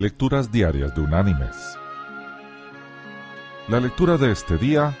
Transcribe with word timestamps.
Lecturas 0.00 0.50
Diarias 0.50 0.94
de 0.94 1.02
Unánimes. 1.02 1.76
La 3.68 3.78
lectura 3.78 4.16
de 4.16 4.32
este 4.32 4.56
día 4.56 4.96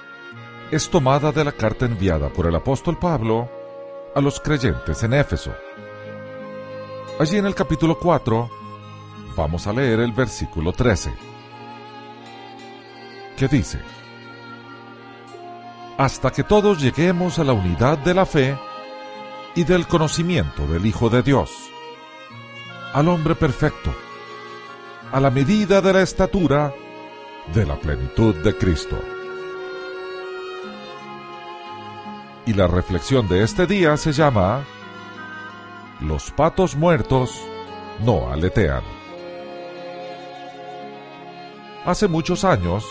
es 0.70 0.90
tomada 0.90 1.32
de 1.32 1.42
la 1.42 1.52
carta 1.52 1.86
enviada 1.86 2.28
por 2.28 2.46
el 2.46 2.54
apóstol 2.54 2.98
Pablo 2.98 3.48
a 4.14 4.20
los 4.20 4.40
creyentes 4.40 5.02
en 5.02 5.14
Éfeso. 5.14 5.54
Allí 7.18 7.38
en 7.38 7.46
el 7.46 7.54
capítulo 7.54 7.98
4 7.98 8.50
vamos 9.34 9.66
a 9.66 9.72
leer 9.72 10.00
el 10.00 10.12
versículo 10.12 10.74
13, 10.74 11.14
que 13.38 13.48
dice, 13.48 13.80
Hasta 15.96 16.30
que 16.30 16.44
todos 16.44 16.78
lleguemos 16.78 17.38
a 17.38 17.44
la 17.44 17.54
unidad 17.54 17.96
de 17.96 18.12
la 18.12 18.26
fe 18.26 18.54
y 19.54 19.64
del 19.64 19.86
conocimiento 19.86 20.66
del 20.66 20.84
Hijo 20.84 21.08
de 21.08 21.22
Dios, 21.22 21.50
al 22.92 23.08
hombre 23.08 23.34
perfecto, 23.34 23.94
a 25.12 25.18
la 25.18 25.30
medida 25.30 25.80
de 25.80 25.92
la 25.92 26.02
estatura 26.02 26.72
de 27.52 27.66
la 27.66 27.74
plenitud 27.74 28.34
de 28.44 28.56
Cristo. 28.56 28.96
Y 32.46 32.54
la 32.54 32.68
reflexión 32.68 33.28
de 33.28 33.42
este 33.42 33.66
día 33.66 33.96
se 33.96 34.12
llama 34.12 34.64
Los 36.00 36.30
patos 36.30 36.76
muertos 36.76 37.40
no 38.04 38.30
aletean. 38.30 38.82
Hace 41.84 42.06
muchos 42.06 42.44
años, 42.44 42.84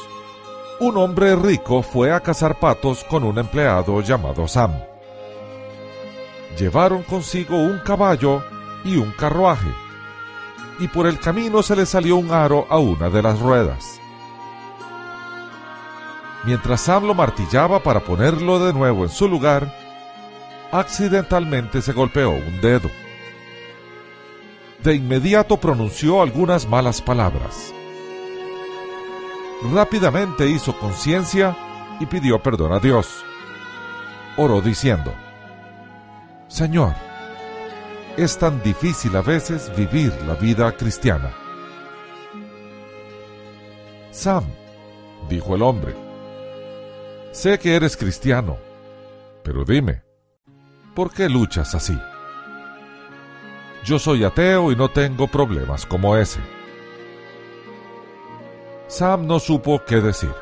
un 0.82 0.98
hombre 0.98 1.38
rico 1.38 1.82
fue 1.82 2.12
a 2.12 2.20
cazar 2.20 2.60
patos 2.60 3.06
con 3.06 3.24
un 3.24 3.38
empleado 3.38 4.02
llamado 4.02 4.46
Sam. 4.48 4.74
Llevaron 6.58 7.04
consigo 7.04 7.56
un 7.56 7.80
caballo 7.80 8.44
y 8.84 8.98
un 8.98 9.12
carruaje 9.12 9.70
y 10.80 10.88
por 10.88 11.08
el 11.08 11.20
camino 11.20 11.62
se 11.62 11.76
le 11.76 11.86
salió 11.86 12.16
un 12.16 12.32
aro 12.32 12.66
a 12.70 12.78
una 12.78 13.10
de 13.10 13.22
las 13.22 13.40
ruedas. 13.40 14.00
Mientras 16.46 16.82
Sam 16.82 17.06
lo 17.06 17.14
martillaba 17.14 17.84
para 17.84 18.00
ponerlo 18.00 18.66
de 18.66 18.74
nuevo 18.74 19.04
en 19.04 19.10
su 19.10 19.28
lugar, 19.28 19.74
accidentalmente 20.72 21.82
se 21.82 21.92
golpeó 21.92 22.32
un 22.32 22.62
dedo. 22.62 22.90
De 24.84 24.96
inmediato 24.96 25.58
pronunció 25.58 26.22
algunas 26.22 26.68
malas 26.68 27.02
palabras. 27.02 27.74
Rápidamente 29.74 30.48
hizo 30.48 30.78
conciencia 30.80 31.58
y 32.00 32.06
pidió 32.06 32.42
perdón 32.42 32.72
a 32.72 32.80
Dios. 32.80 33.26
Oró 34.38 34.62
diciendo, 34.62 35.14
Señor, 36.48 36.94
es 38.18 38.38
tan 38.38 38.62
difícil 38.64 39.16
a 39.16 39.22
veces 39.22 39.72
vivir 39.76 40.14
la 40.28 40.36
vida 40.36 40.72
cristiana. 40.76 41.34
Sam, 44.12 44.44
dijo 45.30 45.56
el 45.56 45.62
hombre, 45.62 45.96
sé 47.32 47.60
que 47.60 47.76
eres 47.76 47.96
cristiano, 47.96 48.58
pero 49.44 49.64
dime, 49.64 50.04
¿por 50.96 51.12
qué 51.12 51.30
luchas 51.30 51.76
así? 51.76 51.98
Yo 53.86 53.98
soy 54.00 54.24
ateo 54.24 54.72
y 54.72 54.76
no 54.76 54.90
tengo 54.90 55.28
problemas 55.28 55.86
como 55.86 56.18
ese. 56.18 56.42
Sam 58.88 59.28
no 59.28 59.40
supo 59.40 59.84
qué 59.86 60.02
decir. 60.02 60.34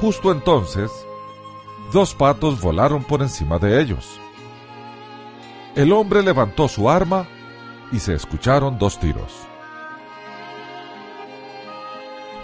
Justo 0.00 0.30
entonces, 0.30 0.90
dos 1.92 2.14
patos 2.14 2.60
volaron 2.60 3.02
por 3.02 3.22
encima 3.22 3.58
de 3.58 3.80
ellos 3.80 4.20
el 5.74 5.92
hombre 5.92 6.22
levantó 6.22 6.68
su 6.68 6.90
arma 6.90 7.26
y 7.92 8.00
se 8.00 8.14
escucharon 8.14 8.78
dos 8.78 8.98
tiros. 8.98 9.32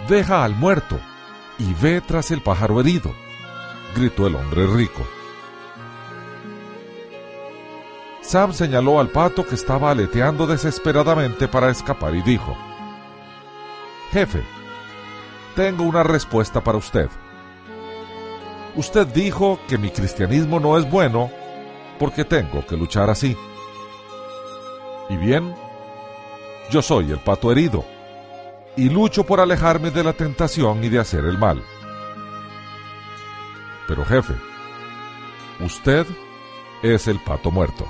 Deja 0.07 0.43
al 0.43 0.55
muerto 0.55 0.99
y 1.57 1.73
ve 1.73 2.01
tras 2.01 2.31
el 2.31 2.41
pájaro 2.41 2.79
herido, 2.79 3.13
gritó 3.95 4.27
el 4.27 4.35
hombre 4.35 4.67
rico. 4.67 5.01
Sam 8.21 8.53
señaló 8.53 8.99
al 8.99 9.09
pato 9.09 9.45
que 9.45 9.55
estaba 9.55 9.91
aleteando 9.91 10.47
desesperadamente 10.47 11.47
para 11.47 11.69
escapar 11.69 12.15
y 12.15 12.21
dijo, 12.21 12.57
Jefe, 14.11 14.43
tengo 15.55 15.83
una 15.83 16.03
respuesta 16.03 16.63
para 16.63 16.77
usted. 16.77 17.09
Usted 18.75 19.07
dijo 19.07 19.59
que 19.67 19.77
mi 19.77 19.89
cristianismo 19.89 20.59
no 20.59 20.77
es 20.77 20.89
bueno 20.89 21.31
porque 21.97 22.25
tengo 22.25 22.65
que 22.65 22.77
luchar 22.77 23.09
así. 23.09 23.37
Y 25.09 25.17
bien, 25.17 25.55
yo 26.69 26.81
soy 26.81 27.11
el 27.11 27.19
pato 27.19 27.51
herido, 27.51 27.85
y 28.75 28.89
lucho 28.89 29.23
por 29.23 29.39
alejarme 29.39 29.91
de 29.91 30.03
la 30.03 30.13
tentación 30.13 30.83
y 30.83 30.89
de 30.89 30.99
hacer 30.99 31.25
el 31.25 31.37
mal. 31.37 31.63
Pero 33.87 34.03
jefe, 34.05 34.33
usted 35.59 36.05
es 36.81 37.07
el 37.07 37.19
pato 37.19 37.51
muerto. 37.51 37.87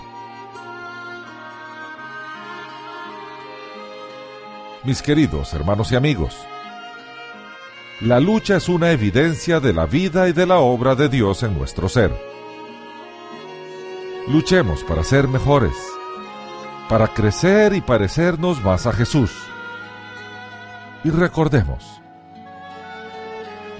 Mis 4.83 5.01
queridos 5.01 5.53
hermanos 5.53 5.91
y 5.91 5.95
amigos, 5.95 6.37
la 8.01 8.19
lucha 8.19 8.57
es 8.57 8.69
una 8.69 8.91
evidencia 8.91 9.59
de 9.59 9.73
la 9.73 9.85
vida 9.85 10.27
y 10.27 10.33
de 10.33 10.45
la 10.45 10.59
obra 10.59 10.95
de 10.95 11.09
Dios 11.09 11.41
en 11.43 11.57
nuestro 11.57 11.89
ser. 11.89 12.34
Luchemos 14.27 14.83
para 14.83 15.03
ser 15.03 15.27
mejores, 15.27 15.75
para 16.89 17.07
crecer 17.07 17.73
y 17.73 17.81
parecernos 17.81 18.63
más 18.63 18.87
a 18.87 18.91
Jesús. 18.91 19.31
Y 21.03 21.11
recordemos, 21.11 22.01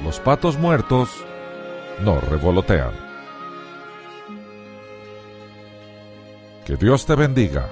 los 0.04 0.20
patos 0.20 0.60
muertos 0.60 1.10
no 2.04 2.20
revolotean. 2.22 2.94
Que 6.64 6.76
Dios 6.76 7.08
te 7.08 7.16
bendiga 7.16 7.68